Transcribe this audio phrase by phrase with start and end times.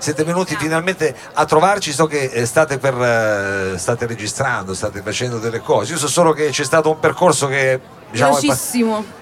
[0.00, 5.38] siete venuti finalmente a trovarci, so che eh, state, per, eh, state registrando, state facendo
[5.38, 7.78] delle cose, io so solo che c'è stato un percorso che
[8.10, 8.38] diciamo,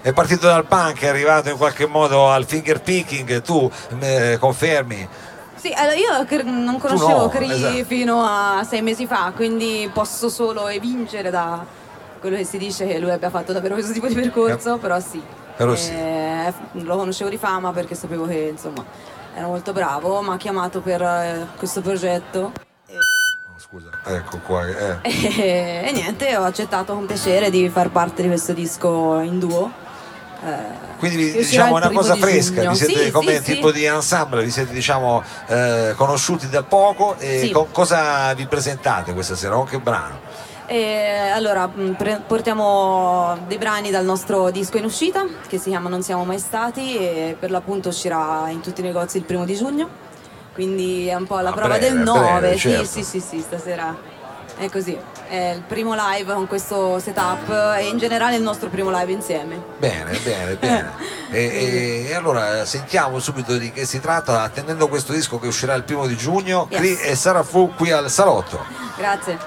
[0.03, 5.09] è, partito dal punk, è arrivato in qualche modo al finger picking, tu eh, confermi?
[5.57, 7.85] Sì, allora io non conoscevo no, Cree esatto.
[7.85, 11.67] fino a sei mesi fa, quindi posso solo evincere da
[12.21, 15.21] quello che si dice che lui abbia fatto davvero questo tipo di percorso, però sì.
[15.57, 15.91] Però sì.
[15.91, 18.85] Eh, lo conoscevo di fama perché sapevo che insomma
[19.39, 22.53] era molto bravo, mi ha chiamato per eh, questo progetto
[22.91, 24.67] Oh, Scusa, ecco qua.
[24.67, 24.99] eh.
[25.03, 29.71] e, e niente, ho accettato con piacere di far parte di questo disco in duo.
[30.45, 32.71] Eh, Quindi diciamo una cosa di fresca, giugno.
[32.71, 33.53] vi siete Sì, come sì, sì.
[33.55, 37.51] tipo di ensemble, vi siete diciamo eh, conosciuti da poco e Sì.
[37.51, 39.57] co- cosa vi presentate questa sera?
[39.57, 40.21] Con che brano?
[40.71, 45.89] E allora mh, pre- portiamo dei brani dal nostro disco in uscita che si chiama
[45.89, 49.55] Non siamo mai stati e per l'appunto uscirà in tutti i negozi il primo di
[49.57, 49.89] giugno.
[50.53, 52.57] Quindi è un po' la A prova breve, del breve, 9.
[52.57, 52.85] certo.
[52.85, 53.97] Sì, sì, sì, sì, stasera
[54.59, 54.99] è così.
[55.27, 59.63] È il primo live con questo setup e in generale il nostro primo live insieme.
[59.79, 60.93] Bene, bene, bene.
[61.31, 65.73] e, e- e allora sentiamo subito di che si tratta, attendendo questo disco che uscirà
[65.75, 67.05] il primo di giugno, Yes.
[67.05, 68.63] E Sara Fu qui al salotto.
[68.97, 69.39] Grazie.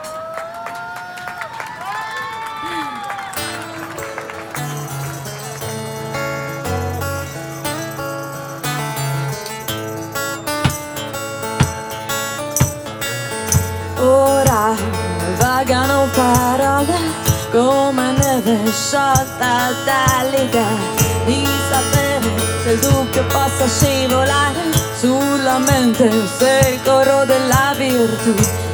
[16.14, 16.98] Parole
[17.52, 20.78] come neve sciolta dall'idea
[21.26, 22.30] di sapere
[22.64, 28.71] se il dubbio possa scivolare sulla mente se il coro della virtù.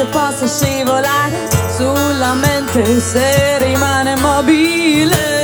[0.00, 5.39] Se possa scivolare sulla mente se rimane mobile.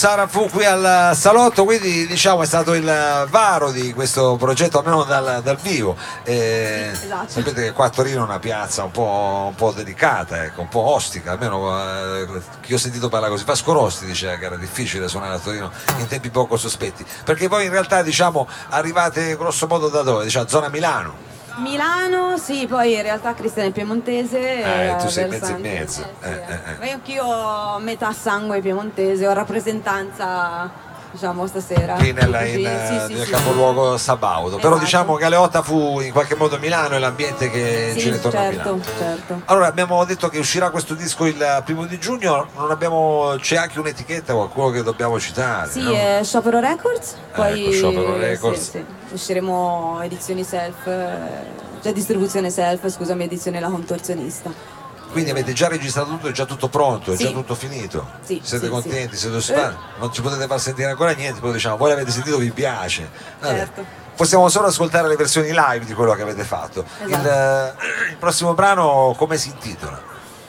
[0.00, 5.04] Sara fu qui al salotto, quindi diciamo è stato il varo di questo progetto almeno
[5.04, 5.94] dal, dal vivo.
[6.22, 7.28] Eh, esatto.
[7.28, 10.68] Sapete che qua a Torino è una piazza un po', un po' delicata, ecco, un
[10.68, 12.26] po' ostica, almeno eh,
[12.62, 13.44] chi ho sentito parlare così.
[13.44, 17.66] Vasco Rossi diceva che era difficile suonare a Torino in tempi poco sospetti, perché poi
[17.66, 20.24] in realtà diciamo arrivate grosso modo da dove?
[20.24, 21.28] Diciamo zona Milano.
[21.56, 24.38] Milano, sì, poi in realtà Cristian è piemontese.
[24.62, 26.00] Eh, e tu sei versa- mezzo e mezzo.
[26.00, 26.78] Eh, sì, Eh, eh, eh.
[26.78, 30.70] Ma io anch'io ho metà sangue piemontese, ho rappresentanza,
[31.12, 31.94] diciamo, stasera.
[31.94, 33.30] qui nella- in, eh, sì, sì, nel sì.
[33.32, 34.56] capoluogo sabaudo.
[34.56, 34.84] Però Esatto.
[34.84, 38.42] diciamo che Aleotta fu in qualche modo Milano e l'ambiente che Sì, gira intorno a
[38.42, 38.82] certo, Milano.
[38.98, 39.42] certo.
[39.46, 43.78] Allora abbiamo detto che uscirà questo disco il primo di giugno, non abbiamo, c'è anche
[43.80, 45.70] un'etichetta, qualcuno che dobbiamo citare.
[45.70, 45.92] Sì, no?
[45.92, 48.78] è Sciopero Records, poi ecco, Sciopero Records.
[49.12, 54.78] usciremo edizioni self, eh, cioè distribuzione self, scusami, edizione La Contorsionista.
[55.10, 57.24] Quindi avete già registrato tutto, è già tutto pronto, è Sì.
[57.24, 58.06] già tutto finito.
[58.22, 59.76] Sì, siete sì, contenti, siete soddisfatti?
[59.98, 63.08] Non ci potete far sentire ancora niente, però diciamo, voi l'avete sentito, vi piace.
[63.40, 63.56] Vabbè.
[63.56, 63.84] Certo.
[64.14, 66.84] Possiamo solo ascoltare le versioni live di quello che avete fatto.
[67.04, 67.28] Il, Esatto.
[67.28, 70.00] eh, il prossimo brano come si intitola?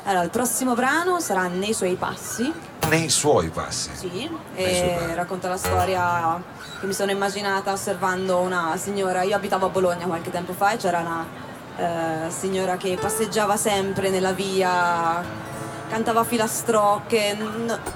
[0.04, 2.52] Allora, il prossimo brano sarà Nei suoi passi,
[2.90, 3.92] Nei suoi passi.
[3.94, 5.14] sì, e passi.
[5.14, 6.42] racconta la storia
[6.80, 10.78] che mi sono immaginata osservando una signora, io abitavo a Bologna qualche tempo fa e
[10.78, 11.26] c'era una
[11.78, 15.24] eh, signora che passeggiava sempre nella via,
[15.90, 17.38] cantava filastrocche,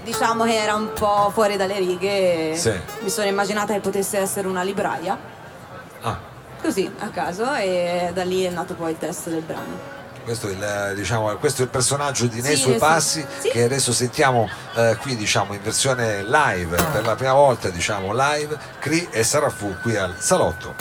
[0.04, 2.74] diciamo che era un po' fuori dalle righe, Sì.
[3.02, 5.18] mi sono immaginata che potesse essere una libraia,
[6.02, 6.20] Ah,
[6.62, 9.94] così a caso e da lì è nato poi il testo del brano.
[10.26, 13.50] questo, è il, diciamo, questo è il personaggio di Nei Sì, suoi passi Sì.
[13.50, 18.58] che adesso sentiamo eh, qui diciamo, in versione live, per la prima volta diciamo live,
[18.80, 20.74] Cri e Sarafu qui al salotto.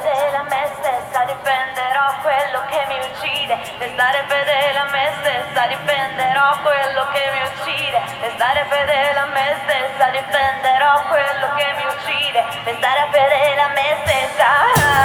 [0.00, 6.58] Fedele a me stessa, difenderò quello che mi uccide, restare fedele a me stessa, difenderò
[6.62, 13.08] quello che mi uccide, restare fedele a me stessa, difenderò quello che mi uccide, restare
[13.10, 15.01] fedele a me stessa.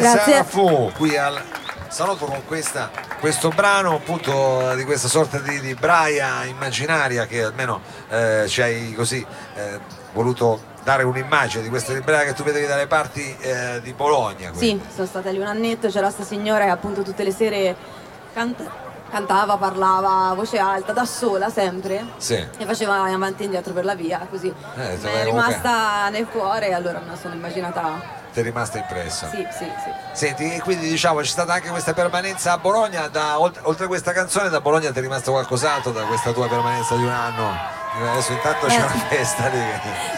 [0.00, 0.32] Grazie.
[0.32, 1.40] Sarafu qui al
[1.88, 2.90] salotto con questa-
[3.20, 8.94] questo brano appunto di questa sorta di, di braia immaginaria che almeno eh, ci hai
[8.94, 9.24] così
[9.54, 9.78] eh,
[10.14, 14.50] voluto dare un'immagine di questa libreria che tu vedevi dalle parti eh, di Bologna.
[14.50, 14.82] quindi.
[14.88, 17.76] Sì, sono stata lì un annetto, c'era sta signora che appunto tutte le sere
[18.32, 22.06] canta- cantava, parlava a voce alta, da sola sempre.
[22.16, 22.34] Sì.
[22.34, 24.48] E faceva avanti e indietro per la via, così.
[24.76, 28.19] Eh, Mi è rimasta nel cuore e allora me la sono immaginata.
[28.32, 29.28] Ti è rimasta impressa.
[29.28, 29.90] Sì, sì, sì.
[30.12, 33.88] Senti, e quindi diciamo c'è stata anche questa permanenza a Bologna, da, oltre, oltre a
[33.88, 37.78] questa canzone da Bologna ti è rimasto qualcos'altro da questa tua permanenza di un anno?
[38.12, 38.82] Adesso intanto c'è Eh.
[38.82, 39.60] una festa lì,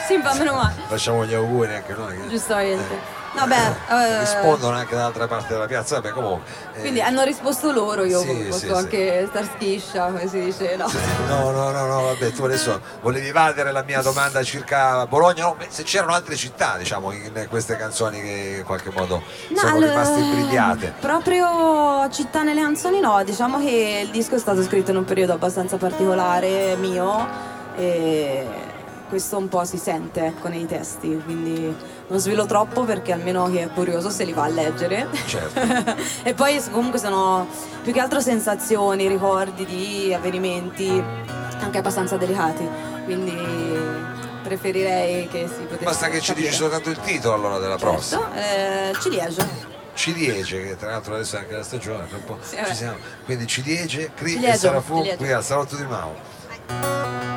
[0.06, 2.20] Sì, ma meno male, facciamo gli auguri anche noi.
[2.20, 3.20] che- giustamente.
[3.34, 6.50] Vabbè, eh, rispondono anche dall'altra parte della piazza, vabbè comunque.
[6.74, 8.72] eh, quindi hanno risposto loro, io Sì, posso sì, sì.
[8.72, 10.86] anche star schiscia, come si dice, no?
[11.28, 15.56] No, no, no, no, vabbè, tu adesso volevi evadere la mia domanda circa Bologna, no,
[15.68, 19.22] se c'erano altre città, diciamo, in queste canzoni che in qualche modo
[19.54, 20.92] sono allora, rimaste imbrigliate.
[21.00, 25.32] Proprio città nelle canzoni no, diciamo che il disco è stato scritto in un periodo
[25.32, 27.26] abbastanza particolare mio
[27.76, 28.46] e
[29.12, 31.76] questo un po' si sente ecco, nei testi, quindi
[32.06, 35.06] non svelo troppo perché almeno chi è curioso se li va a leggere.
[35.26, 35.60] Certo.
[36.24, 37.46] e poi comunque sono
[37.82, 40.88] più che altro sensazioni, ricordi di avvenimenti
[41.60, 42.66] anche abbastanza delicati,
[43.04, 43.36] quindi
[44.44, 48.30] preferirei che si potesse Basta che ci dici soltanto il titolo allora della prossima.
[48.32, 49.46] Certo, eh, Ciliegia.
[49.92, 52.96] Ciliege, che tra l'altro adesso è anche la stagione, un po' Sì, ci siamo.
[53.26, 55.16] Quindi Ciliege, Cri e Ciliegio, Sarafù Ciliegio.
[55.18, 57.31] qui al Salotto di Mao.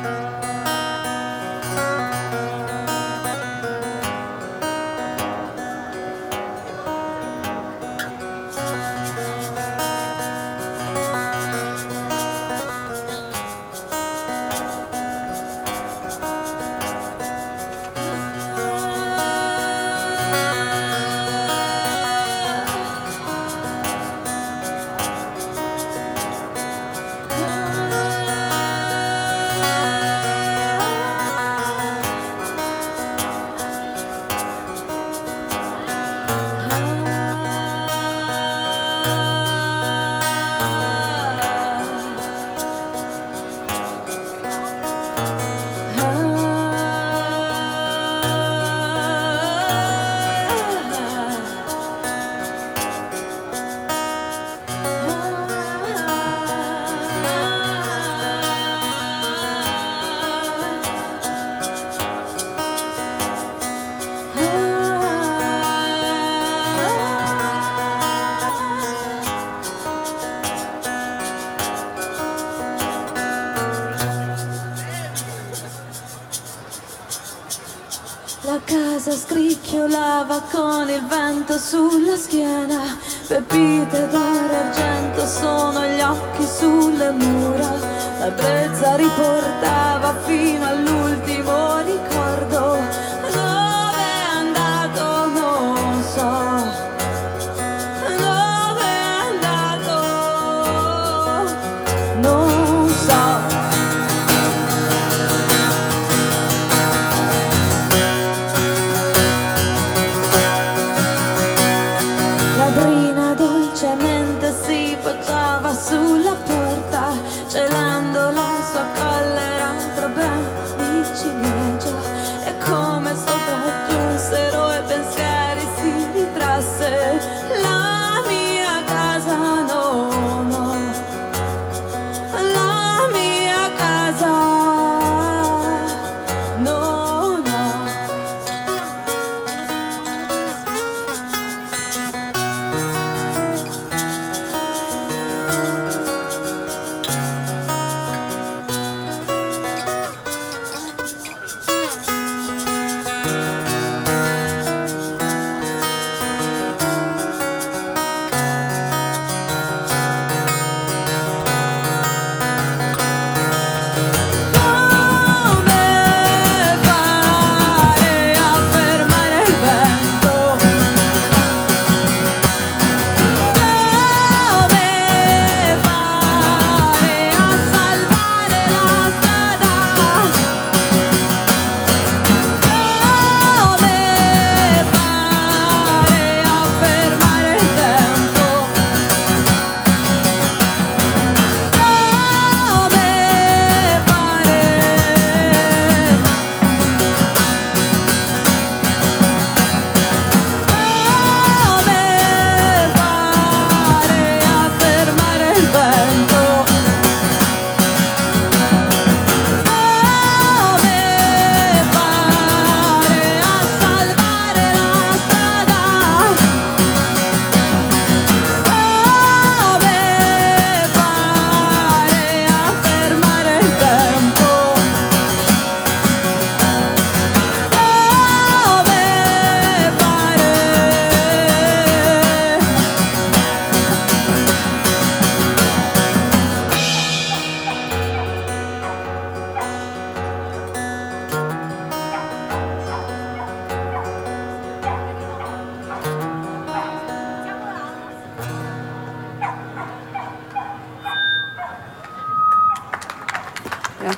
[79.65, 87.73] Scricchiolava con il vento sulla schiena, pepite d'oro argento sono gli occhi sulle mura,
[88.19, 91.44] la brezza riportava fino all'ultimo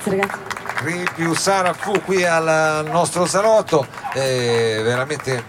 [0.07, 0.55] Grazie ragazzi.
[0.83, 5.43] Ripiu Sara fu qui al nostro salotto, è veramente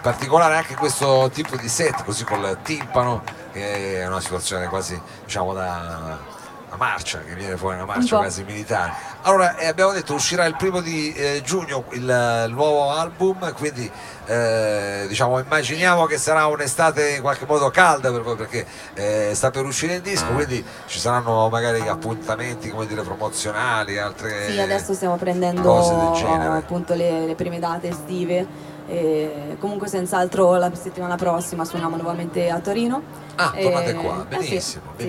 [0.00, 5.52] particolare anche questo tipo di set, così col timpano, che è una situazione quasi diciamo
[5.52, 6.18] da
[6.66, 8.92] una marcia, che viene fuori una marcia quasi militare.
[9.22, 12.00] Allora eh, abbiamo detto uscirà il primo di eh, giugno il,
[12.46, 13.90] il nuovo album, quindi
[14.26, 19.50] eh, diciamo immaginiamo che sarà un'estate in qualche modo calda per voi perché eh, sta
[19.50, 24.94] per uscire il disco, quindi ci saranno magari appuntamenti come dire promozionali, altre Sì, adesso
[24.94, 26.56] stiamo prendendo cose del genere.
[26.56, 28.68] appunto le, le prime date estive.
[28.88, 33.00] E comunque senz'altro la settimana prossima suoniamo nuovamente a Torino.
[33.36, 35.04] Ah, E- tornate qua, eh sì, benissimo, sì.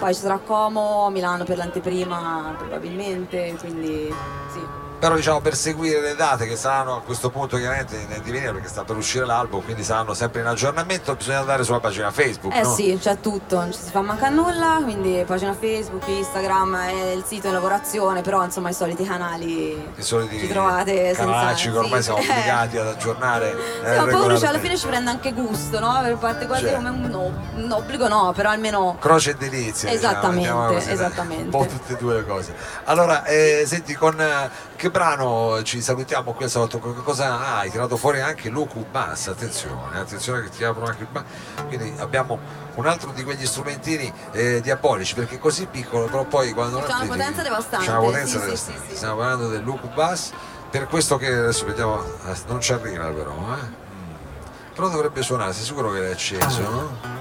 [0.00, 4.08] Poi ci sarà Como, Milano per l'anteprima probabilmente, quindi
[4.50, 4.89] sì.
[5.00, 8.68] Però diciamo per seguire le date che saranno a questo punto chiaramente nel divenire perché
[8.68, 12.60] sta per uscire l'album, quindi saranno sempre in aggiornamento, bisogna andare sulla pagina Facebook, Eh
[12.60, 12.74] no?
[12.74, 17.24] sì, c'è tutto, non ci si fa mancare nulla, quindi pagina Facebook, Instagram, e il
[17.26, 21.78] sito in lavorazione, però insomma i soliti canali I soliti ci trovate canalacci senza- che
[21.78, 22.04] ormai sì.
[22.04, 23.50] siamo obbligati ad aggiornare.
[23.52, 25.98] eh, Sì, ma poi cioè, alla fine ci prende anche gusto, no?
[26.02, 26.74] Per parte quasi Cioè.
[26.74, 29.88] come un, un obbligo, no, però almeno Croce e delizia.
[29.88, 30.92] diciamo, Esattamente, dai.
[30.92, 31.44] esattamente.
[31.44, 32.54] Un po' tutte e due le cose.
[32.84, 34.50] Allora, eh, senti, con eh,
[34.90, 36.78] brano ci salutiamo qui al salotto?
[36.78, 40.88] Con che Cosa ah, hai tirato fuori anche Lucu Bass, attenzione, attenzione che ti aprono
[40.88, 41.24] anche il bass.
[41.66, 42.38] Quindi abbiamo
[42.74, 46.96] un altro di quegli strumentini eh, diabolici, perché è così piccolo, però poi quando C'ha
[46.96, 48.80] una potenza devastante, C'ha una potenza sì, devastante.
[48.82, 48.96] sì, sì.
[48.96, 50.30] Stiamo parlando del Lucu Bass,
[50.70, 53.62] per questo che adesso vediamo, eh, non ci arriva però, eh?
[53.62, 54.74] Mm.
[54.74, 57.18] Però dovrebbe suonare, sei sicuro che l'hai acceso, no?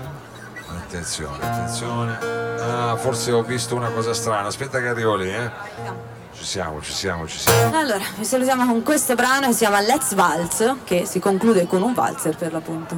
[0.67, 2.17] Attenzione, attenzione.
[2.60, 4.48] Ah, forse ho visto una cosa strana.
[4.48, 6.17] Aspetta che arrivo lì, eh.
[6.39, 7.78] Ci siamo, ci siamo, ci siamo.
[7.78, 11.82] Allora, vi salutiamo con questo brano che si chiama Let's Waltz, che si conclude con
[11.82, 12.97] un valzer per l'appunto.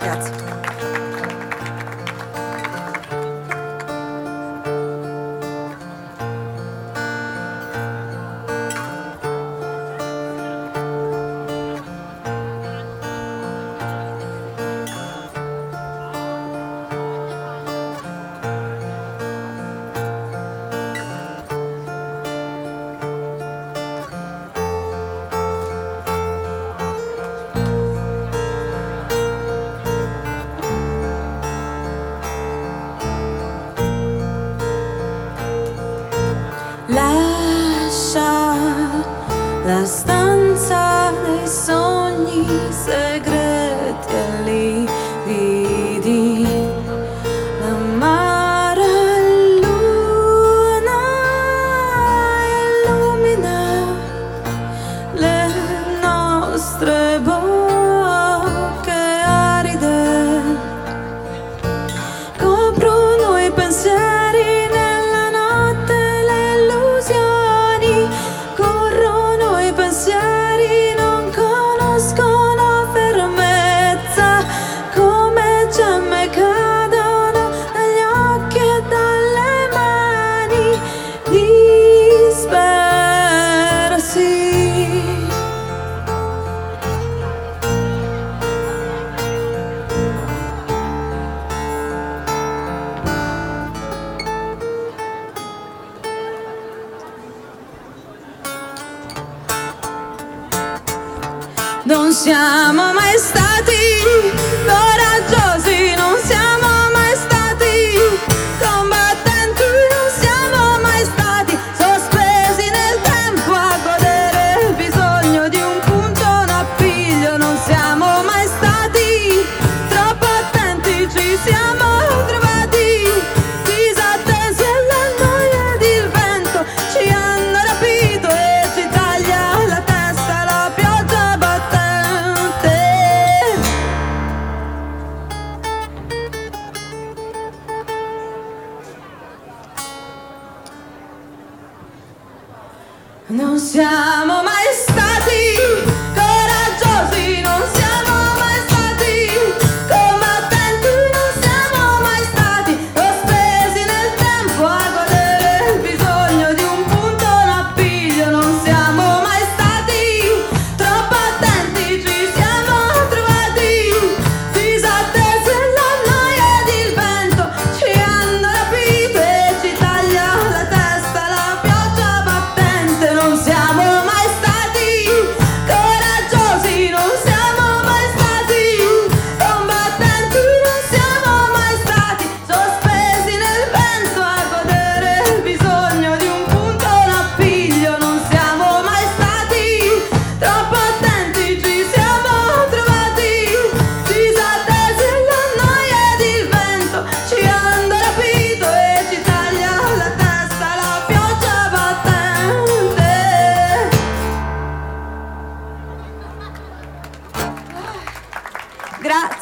[0.00, 1.11] Grazie.
[39.72, 40.21] La stanza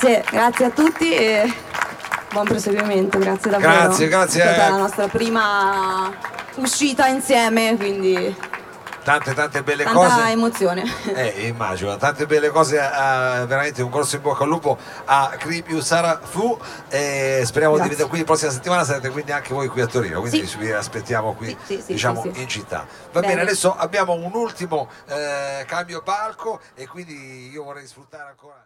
[0.00, 1.54] Grazie, grazie a tutti e
[2.32, 3.70] buon proseguimento, grazie davvero.
[3.70, 4.42] Grazie, grazie.
[4.42, 6.10] È stata la nostra prima
[6.54, 8.34] uscita insieme, quindi
[9.04, 10.84] tante tante belle tanta cose emozione.
[11.14, 15.80] Eh, immagino, tante belle cose, eh, veramente un grosso in bocca al lupo a Cripiu
[15.80, 16.58] Sara Fu
[16.88, 17.90] e speriamo Grazie.
[17.90, 20.56] di vedere qui la prossima settimana, sarete quindi anche voi qui a Torino, quindi Sì.
[20.56, 22.86] vi aspettiamo qui Sì, sì, diciamo in città.
[23.12, 23.34] Va bene.
[23.34, 23.42] Bene.
[23.42, 28.64] adesso abbiamo un ultimo eh, cambio palco e quindi io vorrei sfruttare ancora...